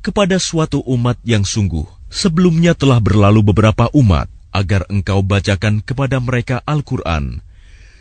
kepada 0.00 0.38
suatu 0.38 0.82
umat 0.86 1.18
yang 1.26 1.42
sungguh. 1.42 1.86
Sebelumnya 2.08 2.72
telah 2.72 2.98
berlalu 3.04 3.52
beberapa 3.52 3.92
umat 3.92 4.32
agar 4.48 4.88
engkau 4.88 5.20
bacakan 5.20 5.84
kepada 5.84 6.16
mereka 6.18 6.64
Al-Quran 6.64 7.44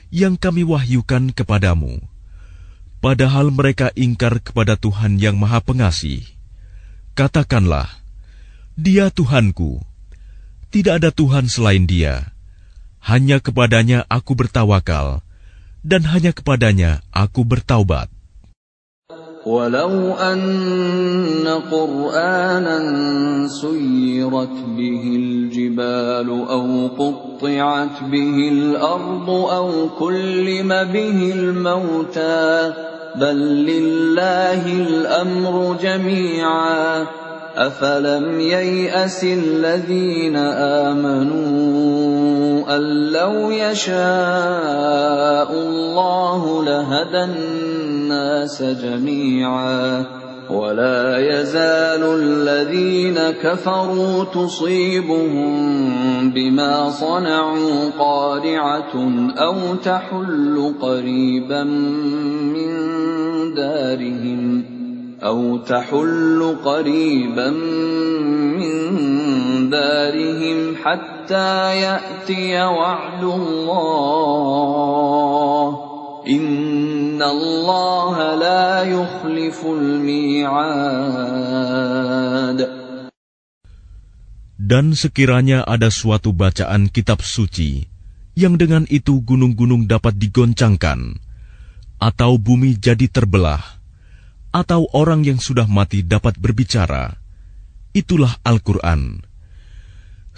yang 0.09 0.39
kami 0.39 0.63
wahyukan 0.63 1.35
kepadamu. 1.35 1.99
Padahal 3.03 3.53
mereka 3.53 3.93
ingkar 3.93 4.41
kepada 4.41 4.79
Tuhan 4.79 5.21
yang 5.21 5.37
Maha 5.37 5.61
Pengasih. 5.61 6.25
Katakanlah, 7.13 7.91
Dia 8.73 9.11
Tuhanku, 9.13 9.83
tidak 10.73 11.03
ada 11.03 11.09
Tuhan 11.13 11.45
selain 11.51 11.85
Dia. 11.85 12.33
Hanya 13.03 13.37
kepadanya 13.39 14.03
aku 14.09 14.33
bertawakal, 14.33 15.21
dan 15.85 16.03
hanya 16.09 16.33
kepadanya 16.33 17.05
aku 17.13 17.45
bertaubat. 17.45 18.11
ولو 19.47 20.13
أن 20.13 21.47
قرآنا 21.71 22.79
سيرت 23.47 24.57
به 24.77 25.03
الجبال 25.15 26.29
أو 26.49 26.87
قطعت 26.87 28.03
به 28.11 28.49
الأرض 28.51 29.29
أو 29.29 29.71
كلم 29.99 30.67
به 30.67 31.33
الموتى 31.35 32.73
بل 33.15 33.37
لله 33.65 34.65
الأمر 34.67 35.75
جميعا. 35.81 37.05
أفلم 37.57 38.39
ييأس 38.39 39.23
الذين 39.23 40.37
آمنوا 40.85 41.47
أن 42.75 43.11
لو 43.11 43.51
يشاء 43.51 43.97
الله 45.53 46.63
لهدى 46.63 47.23
الناس 47.23 48.63
جميعا 48.63 50.05
ولا 50.49 51.17
يزال 51.17 52.03
الذين 52.03 53.19
كفروا 53.41 54.23
تصيبهم 54.23 55.49
بما 56.31 56.89
صنعوا 56.89 57.89
قارعة 57.99 58.93
أو 59.37 59.75
تحل 59.75 60.73
قريبا 60.81 61.63
من 62.53 62.73
دارهم 63.55 64.76
أو 65.22 65.62
تحل 65.62 66.56
قريبا 66.64 67.50
من 68.58 68.74
دارهم 69.70 70.76
حتى 70.82 71.76
يأتي 71.80 72.62
وعد 72.62 73.24
الله 73.24 74.82
إن 76.26 77.22
الله 77.22 78.34
لا 78.34 78.82
يخلف 78.82 79.58
الميعاد 79.66 80.82
Dan 84.62 84.96
sekiranya 84.96 85.66
ada 85.68 85.92
suatu 85.92 86.32
bacaan 86.32 86.88
kitab 86.88 87.20
suci 87.20 87.84
yang 88.32 88.56
dengan 88.56 88.88
itu 88.88 89.20
gunung-gunung 89.20 89.84
dapat 89.84 90.16
digoncangkan, 90.16 91.20
atau 92.00 92.40
bumi 92.40 92.80
jadi 92.80 93.04
terbelah, 93.10 93.75
atau 94.51 94.87
orang 94.95 95.23
yang 95.27 95.39
sudah 95.39 95.67
mati 95.69 96.01
dapat 96.01 96.39
berbicara, 96.39 97.19
itulah 97.91 98.37
Al-Quran. 98.41 99.23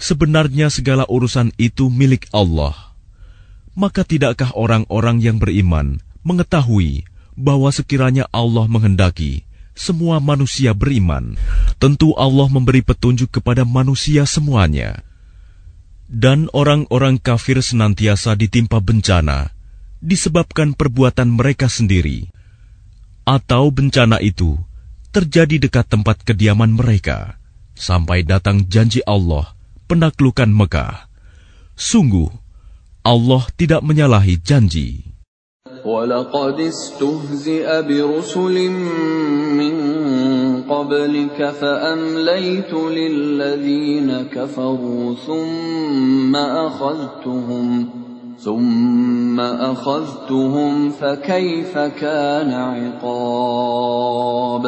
Sebenarnya 0.00 0.72
segala 0.72 1.04
urusan 1.04 1.52
itu 1.60 1.92
milik 1.92 2.26
Allah. 2.32 2.96
Maka 3.76 4.02
tidakkah 4.02 4.50
orang-orang 4.56 5.22
yang 5.22 5.36
beriman 5.36 6.00
mengetahui 6.26 7.06
bahwa 7.36 7.70
sekiranya 7.70 8.26
Allah 8.34 8.66
menghendaki 8.66 9.46
semua 9.80 10.20
manusia 10.20 10.76
beriman, 10.76 11.38
tentu 11.80 12.12
Allah 12.18 12.48
memberi 12.52 12.84
petunjuk 12.84 13.40
kepada 13.40 13.64
manusia 13.64 14.28
semuanya. 14.28 15.00
Dan 16.10 16.50
orang-orang 16.52 17.16
kafir 17.22 17.62
senantiasa 17.62 18.34
ditimpa 18.34 18.82
bencana 18.82 19.54
disebabkan 20.00 20.72
perbuatan 20.72 21.28
mereka 21.28 21.68
sendiri, 21.68 22.32
atau 23.29 23.73
bencana 23.73 24.21
itu 24.21 24.55
terjadi 25.09 25.67
dekat 25.67 25.87
tempat 25.87 26.21
kediaman 26.27 26.75
mereka, 26.75 27.39
sampai 27.73 28.21
datang 28.21 28.67
janji 28.67 28.99
Allah 29.07 29.55
penaklukan 29.87 30.49
Mekah. 30.51 31.07
Sungguh, 31.75 32.29
Allah 33.05 33.43
tidak 33.55 33.81
menyalahi 33.85 34.37
janji. 34.41 35.15
ولقد 35.85 36.59
استهزئ 36.59 37.81
برسل 37.81 38.57
من 39.53 39.75
قبلك 40.65 41.49
فأمليت 41.49 42.73
للذين 42.73 44.09
كفروا 44.33 45.15
ثم 45.15 46.35
أخذتهم 46.35 47.98
ثم 48.39 49.39
أخذتهم 49.39 50.91
فكيف 50.91 51.77
كان 51.77 52.53
عقاب 52.53 54.63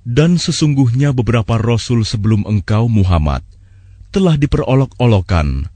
Dan 0.00 0.40
sesungguhnya 0.40 1.12
beberapa 1.14 1.60
rasul 1.60 2.02
sebelum 2.02 2.42
engkau 2.48 2.90
Muhammad 2.90 3.44
telah 4.10 4.34
diperolok-olokan 4.34 5.70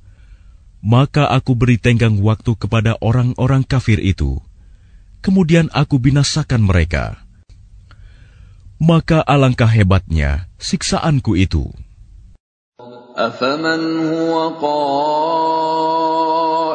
maka 0.84 1.32
aku 1.32 1.56
beri 1.56 1.80
tenggang 1.80 2.20
waktu 2.20 2.52
kepada 2.60 3.00
orang-orang 3.00 3.64
kafir 3.64 3.96
itu. 4.04 4.36
Kemudian 5.24 5.72
aku 5.72 5.96
binasakan 5.96 6.60
mereka. 6.60 7.24
Maka 8.76 9.24
alangkah 9.24 9.72
hebatnya 9.72 10.52
siksaanku 10.60 11.40
itu. 11.40 11.72
أفمن 13.14 14.10
هو 14.10 14.58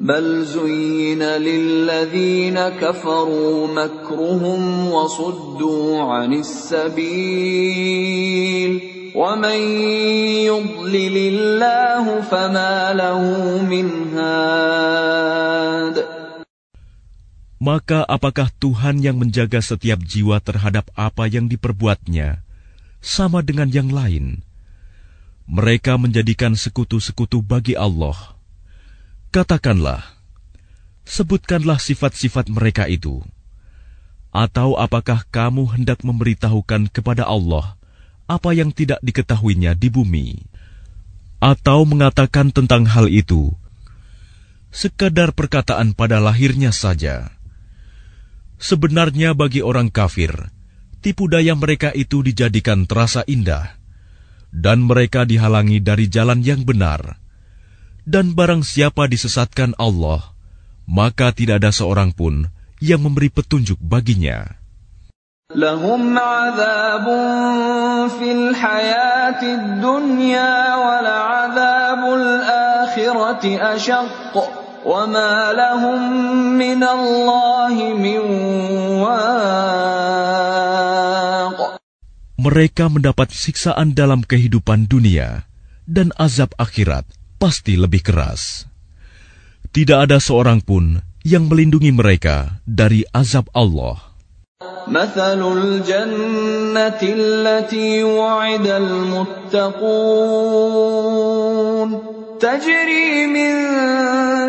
بل 0.00 0.44
زين 0.44 1.22
للذين 1.22 2.58
كفروا 2.68 3.68
مكرهم 3.72 4.88
وصدوا 4.92 6.02
عن 6.02 6.32
السبيل 6.32 7.86
ومن 9.16 9.60
يضلل 10.44 11.16
الله 11.16 12.20
فما 12.20 12.92
له 12.92 13.20
من 13.64 13.88
هاد 14.12 15.96
Maka 17.56 18.04
apakah 18.04 18.52
Tuhan 18.60 19.00
yang 19.00 19.16
menjaga 19.16 19.64
setiap 19.64 20.04
jiwa 20.04 20.44
terhadap 20.44 20.92
apa 20.92 21.24
yang 21.24 21.48
diperbuatnya 21.48 22.44
sama 23.00 23.40
dengan 23.40 23.72
yang 23.72 23.88
lain? 23.88 24.44
Mereka 25.48 25.96
menjadikan 25.96 26.52
sekutu-sekutu 26.52 27.40
bagi 27.40 27.72
Allah. 27.72 28.29
Katakanlah, 29.31 30.03
sebutkanlah 31.07 31.79
sifat-sifat 31.79 32.51
mereka 32.51 32.91
itu. 32.91 33.23
Atau 34.27 34.75
apakah 34.75 35.23
kamu 35.31 35.71
hendak 35.71 36.03
memberitahukan 36.03 36.91
kepada 36.91 37.23
Allah 37.23 37.79
apa 38.27 38.51
yang 38.51 38.75
tidak 38.75 38.99
diketahuinya 38.99 39.71
di 39.71 39.87
bumi? 39.87 40.35
Atau 41.39 41.87
mengatakan 41.87 42.51
tentang 42.51 42.83
hal 42.91 43.07
itu, 43.07 43.55
sekadar 44.67 45.31
perkataan 45.31 45.95
pada 45.95 46.19
lahirnya 46.19 46.75
saja. 46.75 47.31
Sebenarnya 48.59 49.31
bagi 49.31 49.63
orang 49.63 49.95
kafir, 49.95 50.51
tipu 50.99 51.31
daya 51.31 51.55
mereka 51.55 51.95
itu 51.95 52.19
dijadikan 52.19 52.83
terasa 52.83 53.23
indah, 53.31 53.79
dan 54.51 54.83
mereka 54.83 55.23
dihalangi 55.23 55.79
dari 55.79 56.11
jalan 56.11 56.43
yang 56.43 56.67
benar. 56.67 57.20
Dan 58.01 58.33
barang 58.33 58.65
siapa 58.65 59.05
disesatkan 59.05 59.77
Allah, 59.77 60.33
maka 60.89 61.29
tidak 61.29 61.61
ada 61.61 61.69
seorang 61.69 62.09
pun 62.09 62.49
yang 62.81 63.05
memberi 63.05 63.29
petunjuk 63.29 63.77
baginya. 63.77 64.57
Lahum 65.53 66.17
fil 68.17 68.45
dunya 69.77 70.51
wa 70.81 70.97
min 76.57 76.81
Mereka 82.41 82.89
mendapat 82.89 83.29
siksaan 83.29 83.93
dalam 83.93 84.25
kehidupan 84.25 84.89
dunia 84.89 85.45
dan 85.85 86.09
azab 86.17 86.49
akhirat 86.57 87.05
pasti 87.40 87.76
lebih 87.76 88.00
keras. 88.00 88.66
Tidak 89.70 90.08
ada 90.08 90.16
seorang 90.22 90.64
pun 90.64 91.02
yang 91.26 91.50
melindungi 91.50 91.92
mereka 91.92 92.62
dari 92.64 93.04
azab 93.12 93.50
Allah. 93.52 94.16
مثل 94.88 95.40
الجنة 95.52 97.02
التي 97.02 98.04
وعد 98.04 98.66
المتقون 98.66 99.76
تجري 102.40 103.26
من 103.26 103.52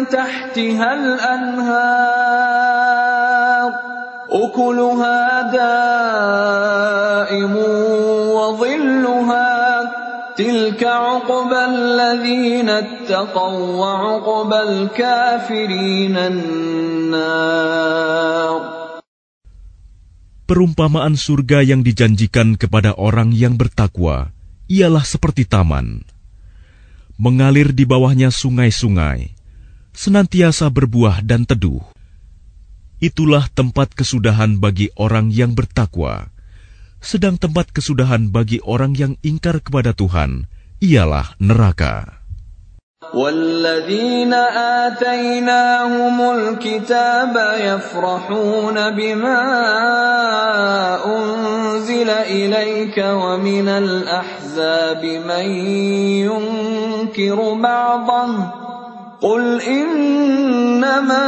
تحتها 0.07 0.93
الأنهار 0.93 2.37
أكلها 4.31 5.41
دائم 5.51 6.77
وظلها 8.31 9.50
تلك 10.37 10.77
عقبى 10.85 11.61
الذين 11.65 12.69
اتقوا 12.69 13.59
وعقبى 13.81 14.59
الكافرين 14.69 16.15
النار 16.17 17.57
Perumpamaan 20.47 21.19
surga 21.19 21.59
yang 21.59 21.83
dijanjikan 21.83 22.55
kepada 22.55 22.95
orang 22.95 23.35
yang 23.35 23.59
bertakwa 23.59 24.31
ialah 24.71 25.03
seperti 25.03 25.43
taman. 25.43 26.07
Mengalir 27.19 27.75
di 27.75 27.83
bawahnya 27.83 28.31
sungai-sungai, 28.31 29.35
senantiasa 29.91 30.71
berbuah 30.71 31.19
dan 31.19 31.43
teduh. 31.43 31.83
Itulah 33.03 33.51
tempat 33.51 33.91
kesudahan 33.91 34.55
bagi 34.55 34.87
orang 34.95 35.35
yang 35.35 35.51
bertakwa. 35.51 36.31
Sedang 37.01 37.37
tempat 37.37 37.69
kesudahan 37.71 38.33
bagi 38.33 38.57
orang 38.65 38.97
yang 38.97 39.13
ingkar 39.21 39.61
kepada 39.61 39.93
Tuhan 39.93 40.49
ialah 40.81 41.37
neraka. 41.37 42.17
والذين 43.13 44.33
آتيناهم 44.83 46.17
الكتاب 46.31 47.35
يفرحون 47.59 48.89
بما 48.89 49.41
أنزل 51.05 52.09
إليك 52.09 52.97
ومن 52.97 53.67
الأحزاب 53.67 55.05
من 55.05 55.45
ينكر 56.25 57.53
بعضه 57.53 58.29
قل 59.21 59.61
إنما 59.61 61.27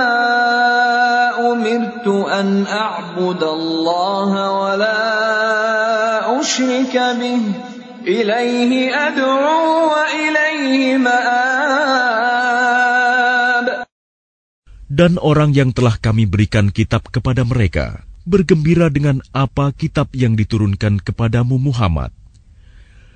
dan 14.94 15.18
orang 15.18 15.50
yang 15.50 15.74
telah 15.74 15.98
kami 15.98 16.24
berikan 16.30 16.70
kitab 16.70 17.10
kepada 17.10 17.42
mereka 17.42 18.06
bergembira 18.24 18.88
dengan 18.88 19.20
apa 19.36 19.70
kitab 19.76 20.12
yang 20.16 20.34
diturunkan 20.34 21.00
kepadamu 21.00 21.60
Muhammad. 21.60 22.10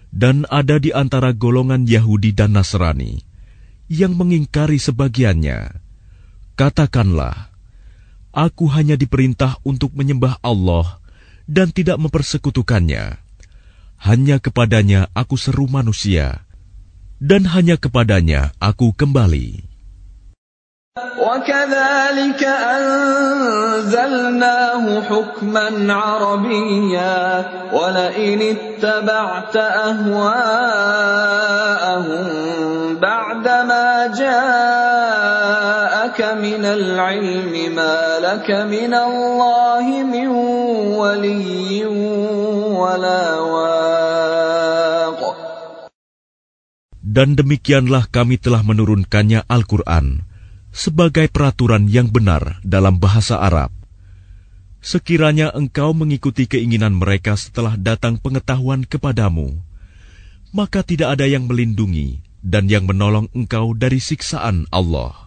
Dan 0.09 0.49
ada 0.49 0.81
di 0.81 0.89
antara 0.93 1.37
golongan 1.37 1.85
Yahudi 1.85 2.33
dan 2.33 2.57
Nasrani 2.57 3.21
yang 3.93 4.17
mengingkari 4.17 4.81
sebagiannya. 4.81 5.85
Katakanlah, 6.57 7.48
aku 8.34 8.66
hanya 8.74 8.98
diperintah 8.98 9.62
untuk 9.62 9.94
menyembah 9.94 10.42
Allah 10.42 10.98
dan 11.46 11.70
tidak 11.70 12.02
mempersekutukannya. 12.02 13.22
Hanya 14.04 14.36
kepadanya 14.42 15.08
aku 15.16 15.40
seru 15.40 15.72
manusia, 15.72 16.44
dan 17.24 17.48
hanya 17.48 17.80
kepadanya 17.80 18.52
aku 18.60 18.92
kembali. 18.92 19.72
وكذلك 21.18 22.44
أنزلناه 22.76 24.86
حكما 25.02 25.94
عربيا 25.94 27.46
ولئن 27.74 28.42
اتبعت 28.42 29.56
أهواءهم 29.58 30.38
بعدما 33.02 34.08
جاءك 34.14 34.97
من 36.38 36.64
العلم 36.66 37.54
ما 37.76 37.98
لك 38.22 38.50
من 38.70 38.94
الله 38.94 39.86
من 40.04 40.28
ولي 41.00 41.86
ولا 42.78 43.24
واق 43.40 45.22
Dan 47.14 47.38
demikianlah 47.38 48.10
kami 48.10 48.42
telah 48.42 48.66
menurunkannya 48.66 49.46
Al-Quran 49.46 50.26
sebagai 50.74 51.30
peraturan 51.30 51.86
yang 51.86 52.10
benar 52.10 52.58
dalam 52.66 52.98
bahasa 52.98 53.38
Arab. 53.38 53.70
Sekiranya 54.82 55.54
engkau 55.54 55.94
mengikuti 55.94 56.50
keinginan 56.50 56.98
mereka 56.98 57.38
setelah 57.38 57.78
datang 57.78 58.18
pengetahuan 58.18 58.82
kepadamu, 58.82 59.62
maka 60.50 60.82
tidak 60.82 61.22
ada 61.22 61.30
yang 61.30 61.46
melindungi 61.46 62.26
dan 62.42 62.68
yang 62.68 62.90
menolong 62.90 63.30
engkau 63.32 63.78
dari 63.78 64.02
siksaan 64.02 64.68
Allah. 64.74 65.27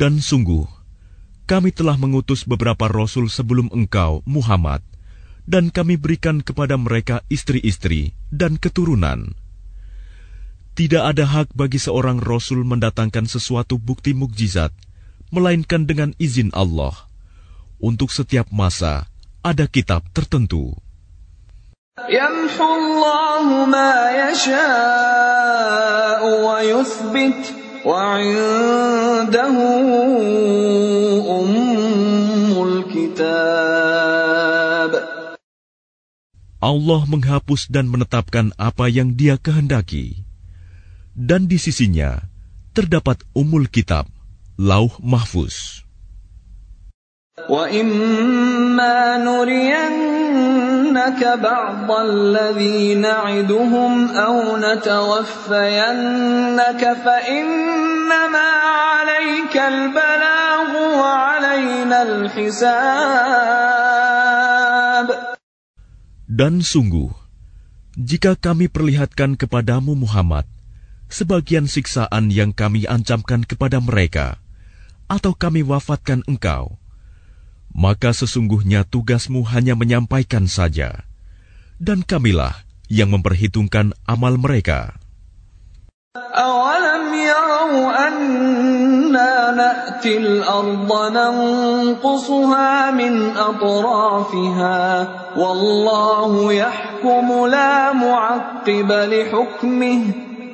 Dan 0.00 0.16
sungguh, 0.24 0.64
kami 1.44 1.76
telah 1.76 2.00
mengutus 2.00 2.48
beberapa 2.48 2.88
rasul 2.88 3.28
sebelum 3.28 3.68
engkau, 3.68 4.24
Muhammad, 4.24 4.80
dan 5.44 5.68
kami 5.68 6.00
berikan 6.00 6.40
kepada 6.40 6.80
mereka 6.80 7.20
istri-istri 7.28 8.16
dan 8.32 8.56
keturunan. 8.56 9.36
Tidak 10.72 11.04
ada 11.04 11.28
hak 11.28 11.52
bagi 11.52 11.76
seorang 11.76 12.16
rasul 12.16 12.64
mendatangkan 12.64 13.28
sesuatu 13.28 13.76
bukti 13.76 14.16
mukjizat, 14.16 14.72
melainkan 15.28 15.84
dengan 15.84 16.16
izin 16.16 16.48
Allah. 16.56 16.96
Untuk 17.76 18.08
setiap 18.08 18.48
masa 18.48 19.04
ada 19.44 19.68
kitab 19.68 20.08
tertentu. 20.16 20.80
Yamhullahu 22.08 23.68
ma 23.68 23.92
yasha'u 24.16 24.48
wa 26.48 26.64
yuthbit. 26.64 27.69
وعنده 27.85 29.55
أم 31.29 32.53
الكتاب 32.63 34.15
Allah 36.65 37.05
menghapus 37.05 37.69
dan 37.69 37.85
menetapkan 37.85 38.49
apa 38.57 38.89
yang 38.89 39.13
Dia 39.13 39.37
kehendaki. 39.37 40.25
Dan 41.13 41.45
di 41.45 41.61
sisinya 41.61 42.25
terdapat 42.73 43.21
umul 43.37 43.69
kitab, 43.69 44.09
lauh 44.57 44.89
mahfuz. 44.97 45.85
وإما 47.49 49.17
نرينك 49.21 51.21
بعض 51.37 51.91
الذي 51.91 52.95
نعدهم 52.95 54.09
أو 54.09 54.57
نتوفينك 54.57 55.21
فإنما 57.05 58.49
عليك 58.79 59.57
البلاغ 59.57 60.69
وعلينا 60.95 62.01
الحساب 62.01 62.75
Dan 66.35 66.59
sungguh, 66.59 67.15
jika 67.95 68.35
kami 68.35 68.67
perlihatkan 68.67 69.39
kepadamu 69.39 69.95
Muhammad 69.95 70.43
sebagian 71.07 71.63
siksaan 71.63 72.27
yang 72.27 72.51
kami 72.51 72.83
ancamkan 72.91 73.47
kepada 73.47 73.79
mereka, 73.79 74.43
atau 75.07 75.31
kami 75.31 75.63
wafatkan 75.63 76.27
engkau, 76.27 76.75
maka 77.75 78.15
sesungguhnya 78.15 78.87
tugasmu 78.87 79.43
hanya 79.51 79.75
menyampaikan 79.75 80.47
saja, 80.47 81.03
dan 81.77 82.07
kamilah 82.07 82.63
yang 82.87 83.11
memperhitungkan 83.11 83.91
amal 84.07 84.39
mereka. 84.39 84.95
أَوَلَمْ 86.15 87.11
يَرَوْا 87.11 88.07
أَنَّا 88.07 89.51
نَأْتِي 89.51 90.17
الْأَرْضَ 90.17 90.87
نَنقُصُهَا 90.87 92.91
مِنْ 92.91 93.13
أَطْرَافِهَا 93.35 95.07
وَاللَّهُ 95.35 96.53
يَحْكُمُ 96.53 97.47
لَا 97.47 97.93
مُعَقِّبَ 97.93 98.91
لِحُكْمِهِ 98.91 100.01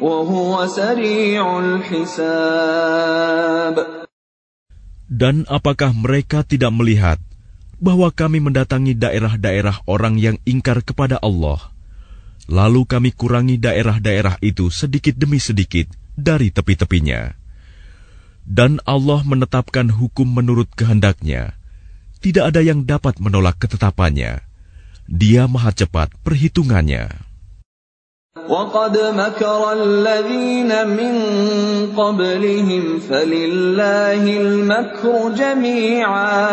وَهُوَ 0.02 0.66
سَرِيعُ 0.66 1.60
الْحِسَابِ 1.60 2.12
dan 5.07 5.47
apakah 5.47 5.95
mereka 5.95 6.43
tidak 6.43 6.75
melihat 6.75 7.23
bahwa 7.79 8.11
kami 8.11 8.43
mendatangi 8.43 8.99
daerah-daerah 8.99 9.87
orang 9.87 10.19
yang 10.19 10.37
ingkar 10.43 10.83
kepada 10.83 11.23
Allah, 11.23 11.63
lalu 12.51 12.83
kami 12.89 13.15
kurangi 13.15 13.61
daerah-daerah 13.61 14.43
itu 14.43 14.67
sedikit 14.73 15.15
demi 15.15 15.39
sedikit 15.39 15.87
dari 16.19 16.51
tepi-tepinya. 16.51 17.35
Dan 18.47 18.79
Allah 18.87 19.27
menetapkan 19.27 19.91
hukum 19.91 20.27
menurut 20.27 20.71
kehendaknya. 20.75 21.59
Tidak 22.23 22.43
ada 22.43 22.63
yang 22.63 22.87
dapat 22.87 23.19
menolak 23.19 23.59
ketetapannya. 23.59 24.43
Dia 25.07 25.47
maha 25.47 25.71
cepat 25.71 26.15
perhitungannya. 26.23 27.26
وَقَدْ 28.36 28.96
مَكَرَ 28.96 29.62
الَّذِينَ 29.74 30.72
مِن 30.88 31.16
قَبْلِهِمْ 31.92 33.00
فَلِلَّهِ 33.00 34.24
الْمَكْرُ 34.24 35.36
جَمِيعًا 35.36 36.44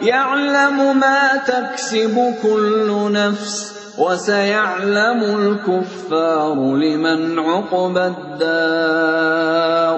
يَعْلَمُ 0.00 0.78
مَا 0.96 1.36
تَكْسِبُ 1.44 2.16
كُلُّ 2.40 2.88
نَفْسٍ 3.12 3.54
وَسَيَعْلَمُ 4.00 5.20
الْكُفَّارُ 5.40 6.56
لِمَنْ 6.56 7.20
عُقْبَى 7.36 8.04
الدَّارِ 8.16 9.96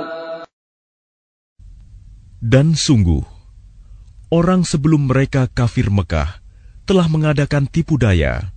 Dan 2.42 2.74
sungguh, 2.74 3.22
orang 4.34 4.66
sebelum 4.66 5.07
mereka 5.07 5.46
kafir 5.46 5.86
Mekah 5.86 6.42
telah 6.82 7.07
mengadakan 7.07 7.70
tipu 7.70 7.94
daya, 7.94 8.51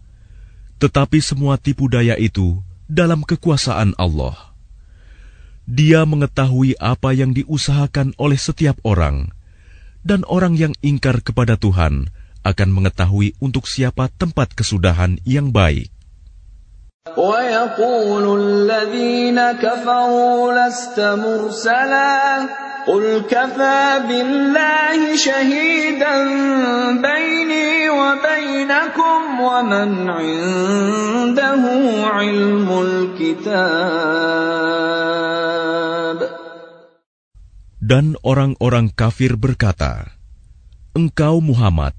tetapi 0.81 1.21
semua 1.21 1.61
tipu 1.61 1.85
daya 1.85 2.17
itu 2.17 2.57
dalam 2.89 3.23
kekuasaan 3.23 3.95
Allah. 3.95 4.51
Dia 5.69 6.03
mengetahui 6.03 6.75
apa 6.81 7.15
yang 7.15 7.31
diusahakan 7.31 8.17
oleh 8.19 8.35
setiap 8.35 8.81
orang, 8.83 9.31
dan 10.01 10.25
orang 10.27 10.57
yang 10.57 10.73
ingkar 10.81 11.21
kepada 11.23 11.55
Tuhan 11.55 12.09
akan 12.41 12.69
mengetahui 12.73 13.37
untuk 13.37 13.69
siapa 13.69 14.09
tempat 14.09 14.57
kesudahan 14.57 15.21
yang 15.23 15.53
baik. 15.53 15.93
وَيَقُولُ 17.17 18.25
الَّذِينَ 18.41 19.37
كَفَرُوا 19.57 20.53
لَسْتَ 20.53 20.97
مُرْسَلًا 21.01 22.13
قُلْ 22.87 23.29
كَفَى 23.29 24.09
بِاللَّهِ 24.09 25.15
شَهِيدًا 25.15 26.15
بَيْنِي 26.97 27.89
وَبَيْنَكُمْ 27.89 29.19
وَمَنْ 29.37 30.09
عِندَهُ 30.09 31.63
عِلْمُ 32.09 32.69
الْكِتَابِ 32.71 34.21
Dan 37.81 38.15
orang-orang 38.23 38.89
kafir 38.93 39.35
berkata, 39.35 40.15
Engkau 40.97 41.43
Muhammad 41.43 41.91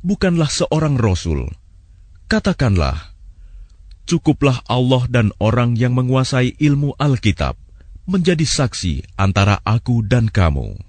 bukanlah 0.00 0.48
seorang 0.48 0.94
rasul. 0.96 1.52
Katakanlah, 2.30 3.12
cukuplah 4.08 4.62
Allah 4.70 5.04
dan 5.10 5.34
orang 5.42 5.74
yang 5.74 5.92
menguasai 5.98 6.56
ilmu 6.60 6.94
Alkitab 6.96 7.58
menjadi 8.09 8.41
saksi 8.43 9.15
antara 9.15 9.61
aku 9.61 10.01
dan 10.01 10.25
kamu. 10.33 10.88